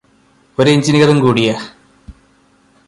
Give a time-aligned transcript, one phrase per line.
[0.57, 1.55] ഒരു എഞ്ചിനീയറും കൂടിയാ